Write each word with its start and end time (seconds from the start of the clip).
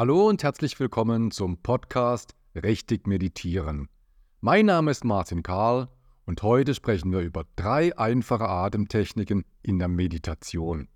Hallo 0.00 0.30
und 0.30 0.42
herzlich 0.42 0.80
willkommen 0.80 1.30
zum 1.30 1.58
Podcast 1.58 2.34
Richtig 2.54 3.06
Meditieren. 3.06 3.90
Mein 4.40 4.64
Name 4.64 4.92
ist 4.92 5.04
Martin 5.04 5.42
Karl 5.42 5.88
und 6.24 6.42
heute 6.42 6.72
sprechen 6.72 7.12
wir 7.12 7.20
über 7.20 7.44
drei 7.54 7.94
einfache 7.98 8.48
Atemtechniken 8.48 9.44
in 9.60 9.78
der 9.78 9.88
Meditation. 9.88 10.88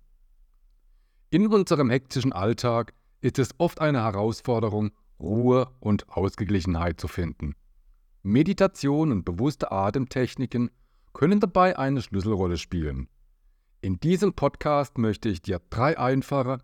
In 1.29 1.45
unserem 1.45 1.91
hektischen 1.91 2.33
Alltag 2.33 2.95
ist 3.21 3.37
es 3.37 3.51
oft 3.59 3.79
eine 3.79 4.01
Herausforderung, 4.01 4.89
Ruhe 5.19 5.67
und 5.79 6.09
Ausgeglichenheit 6.09 6.99
zu 6.99 7.07
finden. 7.07 7.53
Meditation 8.23 9.11
und 9.11 9.23
bewusste 9.23 9.71
Atemtechniken 9.71 10.71
können 11.13 11.39
dabei 11.39 11.77
eine 11.77 12.01
Schlüsselrolle 12.01 12.57
spielen. 12.57 13.07
In 13.81 13.99
diesem 13.99 14.33
Podcast 14.33 14.97
möchte 14.97 15.29
ich 15.29 15.43
dir 15.43 15.61
drei 15.69 15.95
einfache, 15.95 16.57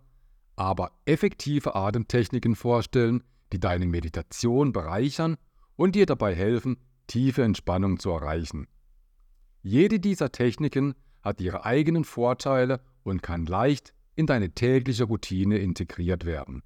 aber 0.56 0.92
effektive 1.04 1.74
Atemtechniken 1.74 2.54
vorstellen, 2.54 3.24
die 3.52 3.60
deine 3.60 3.86
Meditation 3.86 4.72
bereichern 4.72 5.36
und 5.76 5.94
dir 5.94 6.06
dabei 6.06 6.34
helfen, 6.34 6.76
tiefe 7.06 7.42
Entspannung 7.42 7.98
zu 7.98 8.10
erreichen. 8.10 8.66
Jede 9.62 10.00
dieser 10.00 10.32
Techniken 10.32 10.94
hat 11.22 11.40
ihre 11.40 11.64
eigenen 11.64 12.04
Vorteile 12.04 12.80
und 13.04 13.22
kann 13.22 13.46
leicht 13.46 13.94
in 14.14 14.26
deine 14.26 14.50
tägliche 14.50 15.04
Routine 15.04 15.58
integriert 15.58 16.24
werden. 16.24 16.62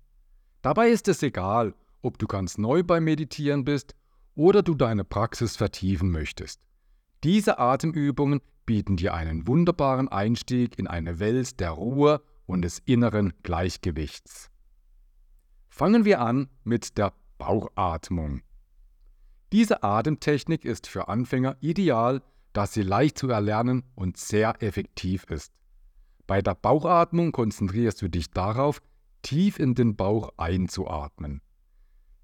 Dabei 0.62 0.88
ist 0.88 1.08
es 1.08 1.22
egal, 1.22 1.74
ob 2.02 2.18
du 2.18 2.26
ganz 2.26 2.58
neu 2.58 2.82
beim 2.82 3.04
Meditieren 3.04 3.64
bist 3.64 3.94
oder 4.34 4.62
du 4.62 4.74
deine 4.74 5.04
Praxis 5.04 5.56
vertiefen 5.56 6.10
möchtest. 6.10 6.60
Diese 7.24 7.58
Atemübungen 7.58 8.40
bieten 8.66 8.96
dir 8.96 9.14
einen 9.14 9.46
wunderbaren 9.46 10.08
Einstieg 10.08 10.78
in 10.78 10.86
eine 10.86 11.18
Welt 11.18 11.60
der 11.60 11.70
Ruhe 11.70 12.20
und 12.46 12.62
des 12.62 12.78
inneren 12.80 13.32
Gleichgewichts. 13.42 14.50
Fangen 15.68 16.04
wir 16.04 16.20
an 16.20 16.48
mit 16.64 16.96
der 16.96 17.12
Bauchatmung. 17.38 18.42
Diese 19.52 19.82
Atemtechnik 19.82 20.64
ist 20.64 20.86
für 20.86 21.08
Anfänger 21.08 21.56
ideal, 21.60 22.22
da 22.52 22.66
sie 22.66 22.82
leicht 22.82 23.18
zu 23.18 23.28
erlernen 23.28 23.84
und 23.94 24.16
sehr 24.16 24.62
effektiv 24.62 25.24
ist. 25.24 25.52
Bei 26.26 26.42
der 26.42 26.54
Bauchatmung 26.54 27.30
konzentrierst 27.32 28.00
du 28.02 28.08
dich 28.08 28.30
darauf, 28.30 28.80
tief 29.22 29.58
in 29.58 29.74
den 29.74 29.96
Bauch 29.96 30.30
einzuatmen. 30.36 31.42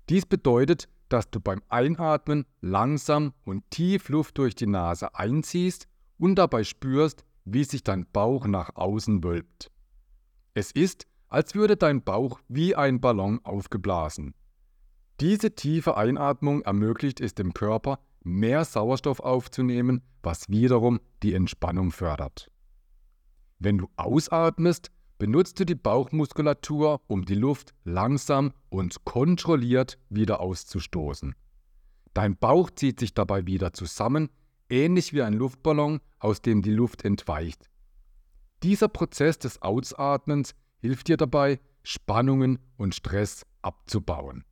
Dies 0.09 0.27
bedeutet, 0.27 0.89
dass 1.09 1.31
du 1.31 1.41
beim 1.41 1.63
Einatmen 1.69 2.47
langsam 2.61 3.35
und 3.45 3.71
tief 3.71 4.09
Luft 4.09 4.39
durch 4.39 4.55
die 4.55 4.67
Nase 4.67 5.15
einziehst 5.15 5.87
und 6.19 6.37
dabei 6.37 6.65
spürst, 6.65 7.25
wie 7.45 7.65
sich 7.65 7.83
dein 7.83 8.07
Bauch 8.11 8.47
nach 8.47 8.77
außen 8.77 9.23
wölbt. 9.23 9.71
Es 10.55 10.71
ist, 10.71 11.07
als 11.29 11.55
würde 11.55 11.77
dein 11.77 12.03
Bauch 12.03 12.41
wie 12.49 12.77
ein 12.77 13.01
Ballon 13.01 13.41
aufgeblasen. 13.43 14.35
Diese 15.21 15.55
tiefe 15.55 15.97
Einatmung 15.97 16.63
ermöglicht 16.63 17.21
es 17.21 17.35
dem 17.35 17.55
Körper, 17.55 18.01
mehr 18.23 18.65
Sauerstoff 18.65 19.21
aufzunehmen, 19.21 20.03
was 20.23 20.51
wiederum 20.51 21.01
die 21.23 21.35
Entspannung 21.35 21.91
fördert. 21.91 22.51
Wenn 23.59 23.79
du 23.79 23.89
ausatmest, 23.97 24.91
benutzt 25.19 25.59
du 25.61 25.65
die 25.65 25.75
Bauchmuskulatur, 25.75 27.01
um 27.07 27.25
die 27.25 27.35
Luft 27.35 27.73
langsam 27.85 28.53
und 28.69 29.05
kontrolliert 29.05 29.99
wieder 30.11 30.41
auszustoßen. 30.41 31.35
Dein 32.13 32.37
Bauch 32.37 32.71
zieht 32.71 33.01
sich 33.01 33.15
dabei 33.15 33.47
wieder 33.47 33.73
zusammen, 33.73 34.29
ähnlich 34.69 35.13
wie 35.13 35.23
ein 35.23 35.35
Luftballon, 35.35 36.01
aus 36.19 36.43
dem 36.43 36.61
die 36.61 36.73
Luft 36.73 37.05
entweicht. 37.05 37.71
Dieser 38.63 38.89
Prozess 38.89 39.39
des 39.39 39.61
Ausatmens 39.61 40.55
hilft 40.79 41.09
dir 41.09 41.17
dabei, 41.17 41.59
Spannungen 41.83 42.59
und 42.77 42.95
Stress 42.95 43.45
abzubauen. 43.61 44.45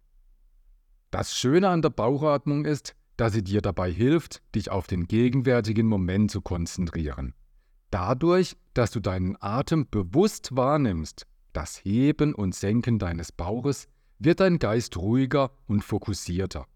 Das 1.11 1.37
Schöne 1.37 1.69
an 1.69 1.83
der 1.83 1.91
Bauchatmung 1.91 2.65
ist, 2.65 2.97
dass 3.17 3.33
sie 3.33 3.45
dir 3.45 3.61
dabei 3.61 3.91
hilft, 3.91 4.43
dich 4.55 4.71
auf 4.71 4.87
den 4.87 5.07
gegenwärtigen 5.07 5.87
Moment 5.87 6.31
zu 6.31 6.41
konzentrieren. 6.41 7.35
Dadurch, 7.91 8.57
dass 8.75 8.91
du 8.93 9.01
deinen 9.01 9.37
Atem 9.41 9.87
bewusst 9.91 10.57
wahrnimmst, 10.57 11.27
das 11.53 11.85
Heben 11.85 12.35
und 12.35 12.55
Senken 12.55 12.99
deines 12.99 13.33
Bauches, 13.33 13.89
wird 14.19 14.41
dein 14.41 14.59
Geist 14.59 14.97
ruhiger 14.97 15.51
und 15.67 15.83
fokussierter. 15.83 16.67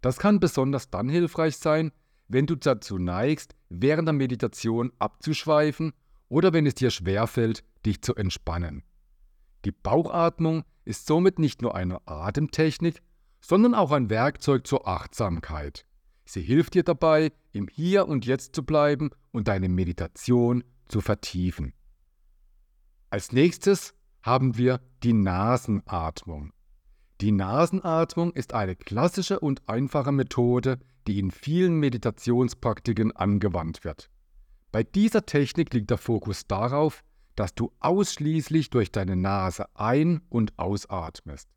Das 0.00 0.18
kann 0.18 0.40
besonders 0.40 0.90
dann 0.90 1.08
hilfreich 1.08 1.56
sein, 1.56 1.92
wenn 2.28 2.46
du 2.46 2.54
dazu 2.54 2.98
neigst, 2.98 3.54
während 3.68 4.06
der 4.06 4.12
Meditation 4.14 4.92
abzuschweifen 4.98 5.92
oder 6.30 6.54
wenn 6.54 6.64
es 6.64 6.74
dir 6.74 6.90
schwerfällt, 6.90 7.62
dich 7.84 8.00
zu 8.00 8.14
entspannen. 8.14 8.82
Die 9.66 9.72
Bauchatmung 9.72 10.64
ist 10.86 11.06
somit 11.06 11.38
nicht 11.38 11.60
nur 11.60 11.74
eine 11.74 12.06
Atemtechnik, 12.06 13.02
sondern 13.42 13.74
auch 13.74 13.90
ein 13.90 14.08
Werkzeug 14.08 14.66
zur 14.66 14.88
Achtsamkeit. 14.88 15.84
Sie 16.24 16.40
hilft 16.40 16.74
dir 16.74 16.84
dabei, 16.84 17.32
im 17.52 17.68
Hier 17.68 18.08
und 18.08 18.24
Jetzt 18.24 18.54
zu 18.54 18.64
bleiben 18.64 19.10
und 19.32 19.48
deine 19.48 19.68
Meditation 19.68 20.64
zu 20.88 21.00
vertiefen. 21.00 21.74
Als 23.10 23.32
nächstes 23.32 23.94
haben 24.22 24.56
wir 24.56 24.80
die 25.02 25.12
Nasenatmung. 25.12 26.52
Die 27.20 27.32
Nasenatmung 27.32 28.32
ist 28.32 28.54
eine 28.54 28.76
klassische 28.76 29.40
und 29.40 29.68
einfache 29.68 30.12
Methode, 30.12 30.78
die 31.06 31.18
in 31.18 31.30
vielen 31.30 31.74
Meditationspraktiken 31.74 33.14
angewandt 33.16 33.84
wird. 33.84 34.10
Bei 34.72 34.82
dieser 34.82 35.26
Technik 35.26 35.74
liegt 35.74 35.90
der 35.90 35.98
Fokus 35.98 36.46
darauf, 36.46 37.02
dass 37.34 37.54
du 37.54 37.72
ausschließlich 37.80 38.70
durch 38.70 38.92
deine 38.92 39.16
Nase 39.16 39.64
ein- 39.74 40.22
und 40.28 40.58
ausatmest. 40.58 41.48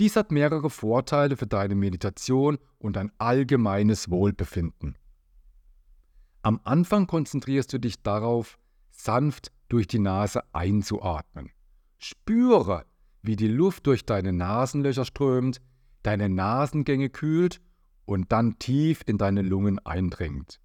Dies 0.00 0.16
hat 0.16 0.32
mehrere 0.32 0.70
Vorteile 0.70 1.36
für 1.36 1.46
deine 1.46 1.76
Meditation 1.76 2.58
und 2.78 2.96
dein 2.96 3.12
allgemeines 3.18 4.10
Wohlbefinden. 4.10 4.98
Am 6.42 6.60
Anfang 6.64 7.06
konzentrierst 7.06 7.72
du 7.72 7.78
dich 7.78 8.02
darauf, 8.02 8.58
sanft 8.90 9.52
durch 9.68 9.86
die 9.86 10.00
Nase 10.00 10.42
einzuatmen. 10.52 11.50
Spüre, 11.98 12.84
wie 13.22 13.36
die 13.36 13.48
Luft 13.48 13.86
durch 13.86 14.04
deine 14.04 14.32
Nasenlöcher 14.32 15.04
strömt, 15.04 15.60
deine 16.02 16.28
Nasengänge 16.28 17.08
kühlt 17.08 17.60
und 18.04 18.32
dann 18.32 18.58
tief 18.58 19.02
in 19.06 19.16
deine 19.16 19.42
Lungen 19.42 19.78
eindringt. 19.86 20.60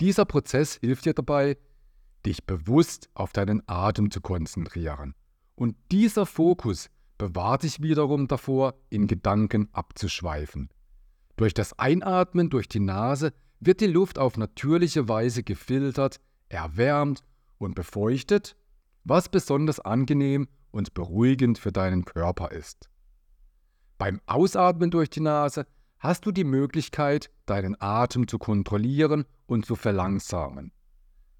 Dieser 0.00 0.24
Prozess 0.24 0.76
hilft 0.80 1.04
dir 1.04 1.14
dabei, 1.14 1.56
dich 2.26 2.44
bewusst 2.44 3.08
auf 3.14 3.32
deinen 3.32 3.62
Atem 3.66 4.10
zu 4.10 4.20
konzentrieren. 4.20 5.14
Und 5.54 5.76
dieser 5.90 6.26
Fokus 6.26 6.88
bewahrt 7.18 7.62
dich 7.62 7.82
wiederum 7.82 8.26
davor, 8.26 8.74
in 8.90 9.06
Gedanken 9.06 9.68
abzuschweifen. 9.72 10.70
Durch 11.36 11.54
das 11.54 11.78
Einatmen 11.78 12.50
durch 12.50 12.68
die 12.68 12.80
Nase 12.80 13.32
wird 13.60 13.80
die 13.80 13.86
Luft 13.86 14.18
auf 14.18 14.36
natürliche 14.36 15.08
Weise 15.08 15.42
gefiltert, 15.42 16.20
erwärmt 16.48 17.22
und 17.58 17.74
befeuchtet, 17.74 18.56
was 19.04 19.28
besonders 19.28 19.80
angenehm 19.80 20.48
und 20.70 20.94
beruhigend 20.94 21.58
für 21.58 21.72
deinen 21.72 22.04
Körper 22.04 22.50
ist. 22.50 22.88
Beim 23.98 24.20
Ausatmen 24.26 24.90
durch 24.90 25.10
die 25.10 25.20
Nase 25.20 25.66
hast 26.02 26.26
du 26.26 26.32
die 26.32 26.44
Möglichkeit, 26.44 27.30
deinen 27.46 27.80
Atem 27.80 28.26
zu 28.26 28.38
kontrollieren 28.38 29.24
und 29.46 29.64
zu 29.64 29.76
verlangsamen. 29.76 30.72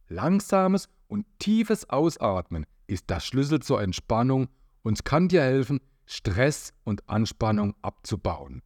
Langsames 0.08 0.88
und 1.08 1.26
tiefes 1.40 1.90
Ausatmen 1.90 2.64
ist 2.86 3.10
der 3.10 3.18
Schlüssel 3.18 3.58
zur 3.58 3.82
Entspannung 3.82 4.48
und 4.82 5.04
kann 5.04 5.26
dir 5.26 5.42
helfen, 5.42 5.80
Stress 6.06 6.72
und 6.84 7.08
Anspannung 7.08 7.74
abzubauen. 7.82 8.62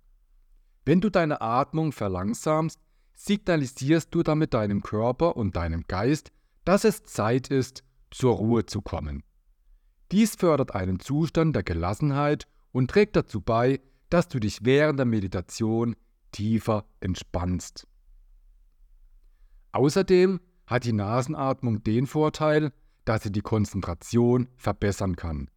Wenn 0.84 1.00
du 1.00 1.08
deine 1.08 1.40
Atmung 1.40 1.92
verlangsamst, 1.92 2.78
signalisierst 3.14 4.14
du 4.14 4.22
damit 4.22 4.52
deinem 4.52 4.82
Körper 4.82 5.36
und 5.36 5.56
deinem 5.56 5.84
Geist, 5.88 6.30
dass 6.66 6.84
es 6.84 7.04
Zeit 7.04 7.48
ist, 7.48 7.84
zur 8.10 8.34
Ruhe 8.34 8.66
zu 8.66 8.82
kommen. 8.82 9.22
Dies 10.12 10.36
fördert 10.36 10.74
einen 10.74 11.00
Zustand 11.00 11.56
der 11.56 11.62
Gelassenheit 11.62 12.46
und 12.72 12.90
trägt 12.90 13.16
dazu 13.16 13.40
bei, 13.40 13.80
dass 14.10 14.28
du 14.28 14.38
dich 14.38 14.64
während 14.64 14.98
der 14.98 15.06
Meditation 15.06 15.96
tiefer 16.32 16.84
entspannst. 17.00 17.86
Außerdem 19.72 20.40
hat 20.66 20.84
die 20.84 20.92
Nasenatmung 20.92 21.82
den 21.82 22.06
Vorteil, 22.06 22.72
dass 23.04 23.22
sie 23.22 23.32
die 23.32 23.42
Konzentration 23.42 24.48
verbessern 24.56 25.16
kann. 25.16 25.50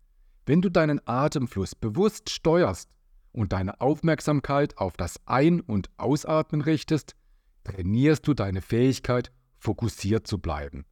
Wenn 0.46 0.62
du 0.62 0.70
deinen 0.70 1.02
Atemfluss 1.06 1.76
bewusst 1.76 2.30
steuerst 2.30 2.90
und 3.32 3.54
deine 3.54 3.82
Aufmerksamkeit 3.82 4.78
auf 4.78 4.98
das 4.98 5.20
Ein- 5.26 5.62
und 5.62 5.90
Ausatmen 5.98 6.62
richtest, 6.62 7.16
trainierst 7.64 8.28
du 8.28 8.34
deine 8.34 8.62
Fähigkeit, 8.62 9.32
fokussiert 9.58 10.28
zu 10.28 10.40
bleiben. 10.40 10.86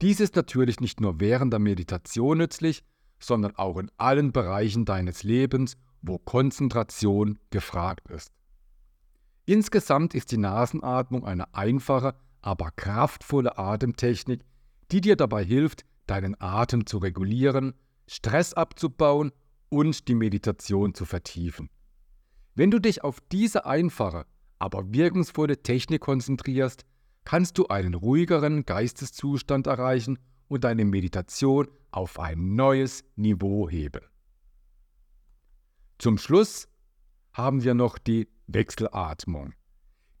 Dies 0.00 0.20
ist 0.20 0.34
natürlich 0.34 0.80
nicht 0.80 1.00
nur 1.00 1.20
während 1.20 1.52
der 1.52 1.60
Meditation 1.60 2.38
nützlich, 2.38 2.82
sondern 3.20 3.54
auch 3.56 3.78
in 3.78 3.90
allen 3.98 4.32
Bereichen 4.32 4.84
deines 4.84 5.22
Lebens 5.22 5.76
wo 6.02 6.18
Konzentration 6.18 7.38
gefragt 7.50 8.10
ist. 8.10 8.32
Insgesamt 9.44 10.14
ist 10.14 10.30
die 10.30 10.36
Nasenatmung 10.36 11.24
eine 11.24 11.54
einfache, 11.54 12.14
aber 12.42 12.70
kraftvolle 12.72 13.58
Atemtechnik, 13.58 14.44
die 14.90 15.00
dir 15.00 15.16
dabei 15.16 15.44
hilft, 15.44 15.84
deinen 16.06 16.40
Atem 16.40 16.86
zu 16.86 16.98
regulieren, 16.98 17.74
Stress 18.06 18.52
abzubauen 18.52 19.32
und 19.68 20.08
die 20.08 20.14
Meditation 20.14 20.94
zu 20.94 21.04
vertiefen. 21.04 21.70
Wenn 22.54 22.70
du 22.70 22.78
dich 22.78 23.02
auf 23.02 23.20
diese 23.32 23.64
einfache, 23.64 24.26
aber 24.58 24.92
wirkungsvolle 24.92 25.62
Technik 25.62 26.02
konzentrierst, 26.02 26.84
kannst 27.24 27.56
du 27.58 27.68
einen 27.68 27.94
ruhigeren 27.94 28.66
Geisteszustand 28.66 29.66
erreichen 29.66 30.18
und 30.48 30.64
deine 30.64 30.84
Meditation 30.84 31.68
auf 31.90 32.20
ein 32.20 32.54
neues 32.54 33.04
Niveau 33.16 33.68
heben. 33.70 34.02
Zum 36.02 36.18
Schluss 36.18 36.66
haben 37.32 37.62
wir 37.62 37.74
noch 37.74 37.96
die 37.96 38.26
Wechselatmung. 38.48 39.52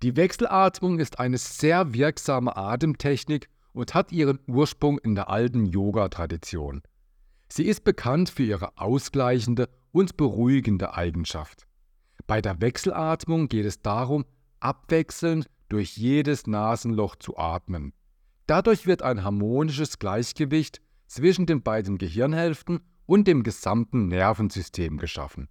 Die 0.04 0.14
Wechselatmung 0.14 1.00
ist 1.00 1.18
eine 1.18 1.38
sehr 1.38 1.92
wirksame 1.92 2.56
Atemtechnik 2.56 3.48
und 3.72 3.92
hat 3.92 4.12
ihren 4.12 4.38
Ursprung 4.46 5.00
in 5.00 5.16
der 5.16 5.28
alten 5.28 5.66
Yoga-Tradition. 5.66 6.82
Sie 7.48 7.64
ist 7.64 7.82
bekannt 7.82 8.30
für 8.30 8.44
ihre 8.44 8.78
ausgleichende 8.78 9.68
und 9.90 10.16
beruhigende 10.16 10.94
Eigenschaft. 10.94 11.66
Bei 12.28 12.40
der 12.40 12.60
Wechselatmung 12.60 13.48
geht 13.48 13.66
es 13.66 13.82
darum, 13.82 14.24
abwechselnd 14.60 15.50
durch 15.68 15.96
jedes 15.96 16.46
Nasenloch 16.46 17.16
zu 17.16 17.36
atmen. 17.38 17.92
Dadurch 18.46 18.86
wird 18.86 19.02
ein 19.02 19.24
harmonisches 19.24 19.98
Gleichgewicht 19.98 20.80
zwischen 21.08 21.46
den 21.46 21.64
beiden 21.64 21.98
Gehirnhälften 21.98 22.78
und 23.04 23.26
dem 23.26 23.42
gesamten 23.42 24.06
Nervensystem 24.06 24.96
geschaffen. 24.96 25.48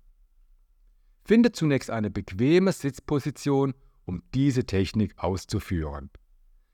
Finde 1.24 1.52
zunächst 1.52 1.90
eine 1.90 2.10
bequeme 2.10 2.72
Sitzposition, 2.72 3.74
um 4.06 4.24
diese 4.34 4.66
Technik 4.66 5.14
auszuführen. 5.18 6.10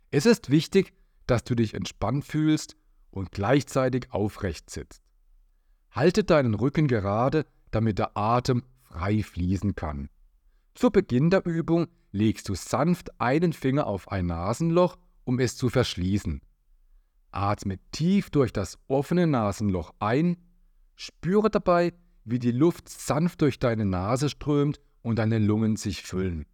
Es 0.09 0.25
ist 0.25 0.49
wichtig, 0.49 0.93
dass 1.25 1.43
du 1.43 1.55
dich 1.55 1.73
entspannt 1.73 2.25
fühlst 2.25 2.77
und 3.11 3.31
gleichzeitig 3.31 4.11
aufrecht 4.11 4.69
sitzt. 4.69 5.01
Halte 5.91 6.23
deinen 6.23 6.53
Rücken 6.53 6.87
gerade, 6.87 7.45
damit 7.71 7.99
der 7.99 8.15
Atem 8.15 8.63
frei 8.83 9.23
fließen 9.23 9.75
kann. 9.75 10.09
Zu 10.73 10.91
Beginn 10.91 11.29
der 11.29 11.45
Übung 11.45 11.87
legst 12.11 12.47
du 12.49 12.55
sanft 12.55 13.19
einen 13.19 13.51
Finger 13.51 13.87
auf 13.87 14.09
ein 14.11 14.27
Nasenloch, 14.27 14.97
um 15.23 15.39
es 15.39 15.57
zu 15.57 15.69
verschließen. 15.69 16.41
Atme 17.31 17.79
tief 17.91 18.29
durch 18.29 18.53
das 18.53 18.79
offene 18.87 19.27
Nasenloch 19.27 19.93
ein, 19.99 20.37
spüre 20.95 21.49
dabei, 21.49 21.93
wie 22.27 22.39
die 22.39 22.51
Luft 22.51 22.89
sanft 22.89 23.41
durch 23.41 23.57
deine 23.57 23.85
Nase 23.85 24.29
strömt 24.29 24.81
und 25.01 25.17
deine 25.17 25.39
Lungen 25.39 25.77
sich 25.77 26.03
füllen. 26.03 26.45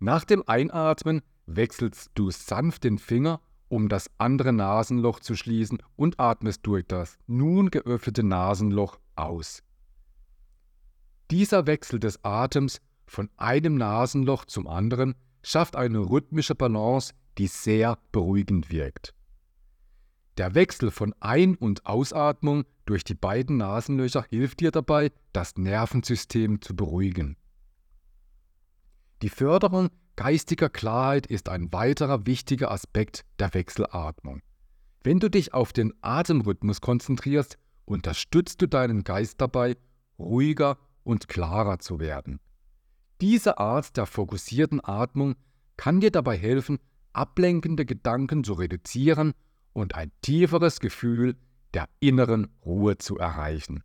Nach 0.00 0.24
dem 0.24 0.42
Einatmen 0.46 1.22
wechselst 1.46 2.10
du 2.14 2.32
sanft 2.32 2.82
den 2.82 2.98
Finger, 2.98 3.40
um 3.68 3.88
das 3.88 4.10
andere 4.18 4.52
Nasenloch 4.52 5.20
zu 5.20 5.36
schließen 5.36 5.78
und 5.94 6.18
atmest 6.18 6.66
durch 6.66 6.84
das 6.86 7.16
nun 7.28 7.70
geöffnete 7.70 8.24
Nasenloch 8.24 8.98
aus. 9.14 9.62
Dieser 11.30 11.66
Wechsel 11.66 12.00
des 12.00 12.24
Atems 12.24 12.80
von 13.06 13.30
einem 13.36 13.76
Nasenloch 13.76 14.46
zum 14.46 14.66
anderen 14.66 15.14
schafft 15.44 15.76
eine 15.76 16.00
rhythmische 16.00 16.56
Balance, 16.56 17.14
die 17.38 17.46
sehr 17.46 17.98
beruhigend 18.10 18.70
wirkt. 18.70 19.14
Der 20.38 20.54
Wechsel 20.54 20.90
von 20.90 21.14
Ein- 21.20 21.56
und 21.56 21.84
Ausatmung 21.84 22.64
durch 22.86 23.04
die 23.04 23.14
beiden 23.14 23.58
Nasenlöcher 23.58 24.24
hilft 24.30 24.60
dir 24.60 24.70
dabei, 24.70 25.12
das 25.32 25.56
Nervensystem 25.56 26.62
zu 26.62 26.74
beruhigen. 26.74 27.36
Die 29.20 29.28
Förderung 29.28 29.90
geistiger 30.16 30.70
Klarheit 30.70 31.26
ist 31.26 31.48
ein 31.48 31.72
weiterer 31.72 32.26
wichtiger 32.26 32.70
Aspekt 32.70 33.24
der 33.38 33.52
Wechselatmung. 33.54 34.40
Wenn 35.04 35.20
du 35.20 35.28
dich 35.28 35.52
auf 35.52 35.72
den 35.72 35.92
Atemrhythmus 36.00 36.80
konzentrierst, 36.80 37.58
unterstützt 37.84 38.62
du 38.62 38.68
deinen 38.68 39.04
Geist 39.04 39.40
dabei, 39.40 39.76
ruhiger 40.18 40.78
und 41.04 41.28
klarer 41.28 41.78
zu 41.78 42.00
werden. 42.00 42.40
Diese 43.20 43.58
Art 43.58 43.96
der 43.96 44.06
fokussierten 44.06 44.82
Atmung 44.82 45.34
kann 45.76 46.00
dir 46.00 46.10
dabei 46.10 46.36
helfen, 46.38 46.78
ablenkende 47.12 47.84
Gedanken 47.84 48.44
zu 48.44 48.54
reduzieren 48.54 49.34
und 49.72 49.94
ein 49.94 50.10
tieferes 50.22 50.80
Gefühl 50.80 51.36
der 51.74 51.88
inneren 52.00 52.48
Ruhe 52.64 52.98
zu 52.98 53.18
erreichen. 53.18 53.82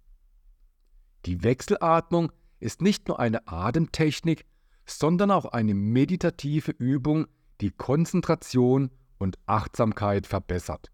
Die 1.26 1.44
Wechselatmung 1.44 2.32
ist 2.60 2.82
nicht 2.82 3.08
nur 3.08 3.20
eine 3.20 3.48
Atemtechnik, 3.48 4.46
sondern 4.86 5.32
auch 5.32 5.46
eine 5.46 5.74
meditative 5.74 6.72
Übung, 6.72 7.28
die 7.62 7.72
Konzentration 7.72 8.92
und 9.18 9.38
Achtsamkeit 9.46 10.28
verbessert. 10.28 10.92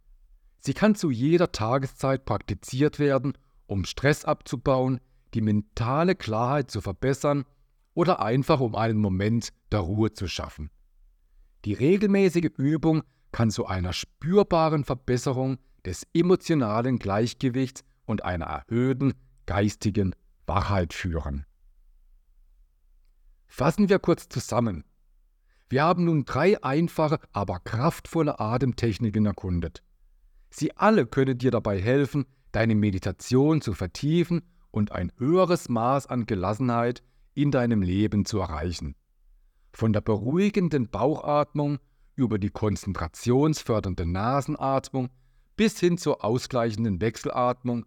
Sie 0.59 0.73
kann 0.73 0.95
zu 0.95 1.11
jeder 1.11 1.51
Tageszeit 1.51 2.25
praktiziert 2.25 2.99
werden, 2.99 3.33
um 3.65 3.85
Stress 3.85 4.25
abzubauen, 4.25 4.99
die 5.33 5.41
mentale 5.41 6.15
Klarheit 6.15 6.71
zu 6.71 6.79
verbessern 6.79 7.45
oder 7.93 8.21
einfach 8.21 8.59
um 8.59 8.75
einen 8.75 8.99
Moment 8.99 9.49
der 9.71 9.79
Ruhe 9.81 10.13
zu 10.13 10.27
schaffen. 10.27 10.69
Die 11.65 11.73
regelmäßige 11.73 12.51
Übung 12.57 13.03
kann 13.33 13.51
zu 13.51 13.65
einer 13.65 13.91
spürbaren 13.91 14.85
Verbesserung 14.85 15.57
des 15.85 16.07
emotionalen 16.13 16.99
Gleichgewichts 16.99 17.83
und 18.05 18.23
einer 18.23 18.45
erhöhten 18.45 19.13
geistigen 19.45 20.15
Wachheit 20.45 20.93
führen. 20.93 21.45
Fassen 23.47 23.89
wir 23.89 23.99
kurz 23.99 24.29
zusammen. 24.29 24.85
Wir 25.69 25.83
haben 25.83 26.05
nun 26.05 26.25
drei 26.25 26.63
einfache, 26.63 27.19
aber 27.33 27.59
kraftvolle 27.59 28.39
Atemtechniken 28.39 29.25
erkundet. 29.25 29.83
Sie 30.49 30.75
alle 30.77 31.07
können 31.07 31.37
dir 31.37 31.51
dabei 31.51 31.81
helfen, 31.81 32.25
deine 32.51 32.75
Meditation 32.75 33.61
zu 33.61 33.73
vertiefen 33.73 34.41
und 34.71 34.91
ein 34.91 35.11
höheres 35.17 35.69
Maß 35.69 36.07
an 36.07 36.25
Gelassenheit 36.25 37.03
in 37.33 37.49
deinem 37.49 37.81
Leben 37.81 38.25
zu 38.25 38.39
erreichen. 38.39 38.95
Von 39.71 39.93
der 39.93 40.01
beruhigenden 40.01 40.89
Bauchatmung 40.89 41.79
über 42.15 42.39
die 42.39 42.49
konzentrationsfördernde 42.49 44.05
Nasenatmung 44.05 45.09
bis 45.55 45.79
hin 45.79 45.97
zur 45.97 46.23
ausgleichenden 46.23 47.01
Wechselatmung, 47.01 47.85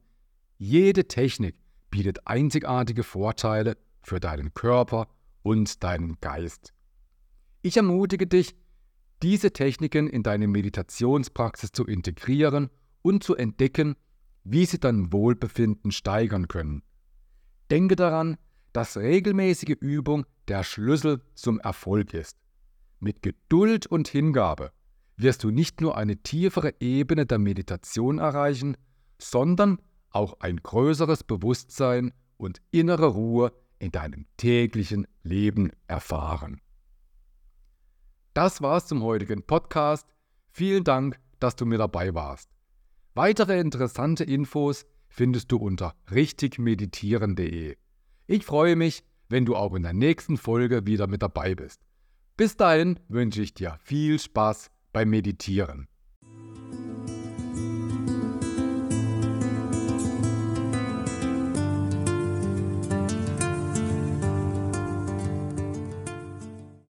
jede 0.59 1.07
Technik 1.09 1.57
bietet 1.91 2.27
einzigartige 2.27 3.03
Vorteile 3.03 3.77
für 4.03 4.21
deinen 4.21 4.55
Körper 4.55 5.09
und 5.43 5.83
deinen 5.83 6.21
Geist. 6.21 6.73
Ich 7.63 7.77
ermutige 7.77 8.27
dich, 8.27 8.55
diese 9.23 9.53
Techniken 9.53 10.09
in 10.09 10.23
deine 10.23 10.47
Meditationspraxis 10.47 11.73
zu 11.73 11.85
integrieren 11.87 12.71
und 13.03 13.25
zu 13.25 13.35
entdecken, 13.35 13.97
wie 14.45 14.67
sie 14.67 14.79
dein 14.79 15.13
Wohlbefinden 15.13 15.91
steigern 15.91 16.49
können. 16.49 16.83
Denke 17.71 17.97
daran, 17.97 18.37
dass 18.73 18.97
regelmäßige 18.97 19.77
Übung 19.81 20.27
der 20.49 20.63
Schlüssel 20.63 21.23
zum 21.35 21.59
Erfolg 21.59 22.15
ist. 22.15 22.37
Mit 23.01 23.23
Geduld 23.23 23.87
und 23.87 24.09
Hingabe 24.09 24.73
wirst 25.17 25.45
du 25.45 25.51
nicht 25.51 25.81
nur 25.81 25.97
eine 25.97 26.17
tiefere 26.17 26.75
Ebene 26.81 27.27
der 27.27 27.39
Meditation 27.39 28.19
erreichen, 28.19 28.77
sondern 29.19 29.79
auch 30.11 30.41
ein 30.41 30.59
größeres 30.59 31.25
Bewusstsein 31.25 32.13
und 32.37 32.61
innere 32.71 33.07
Ruhe 33.07 33.53
in 33.79 33.93
deinem 33.93 34.27
täglichen 34.37 35.07
Leben 35.23 35.71
erfahren. 35.87 36.61
Das 38.35 38.61
war's 38.61 38.87
zum 38.87 39.03
heutigen 39.03 39.43
Podcast. 39.43 40.07
Vielen 40.51 40.85
Dank, 40.85 41.19
dass 41.39 41.57
du 41.57 41.67
mir 41.67 41.79
dabei 41.79 42.15
warst. 42.15 42.51
Weitere 43.15 43.61
interessante 43.61 44.25
Infos 44.25 44.85
findest 45.09 45.51
du 45.53 45.57
unter 45.57 45.95
richtigmeditieren.de. 46.11 47.77
Ich 48.27 48.45
freue 48.45 48.77
mich, 48.77 49.05
wenn 49.29 49.47
du 49.47 49.57
auch 49.57 49.75
in 49.75 49.83
der 49.83 49.95
nächsten 49.95 50.37
Folge 50.37 50.87
wieder 50.87 51.07
mit 51.07 51.23
dabei 51.23 51.55
bist. 51.55 51.81
Bis 52.37 52.55
dahin 52.55 53.01
wünsche 53.09 53.41
ich 53.41 53.55
dir 53.55 53.79
viel 53.83 54.19
Spaß 54.19 54.71
beim 54.93 55.09
Meditieren. 55.09 55.89